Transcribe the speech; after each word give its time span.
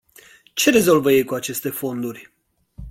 Ce 0.55 0.69
rezolvă 0.71 1.11
ei 1.11 1.23
cu 1.23 1.33
aceste 1.33 1.69
fonduri? 1.69 2.31